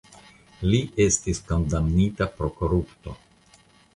[0.69, 3.17] Li estis kondamnita pro korupto.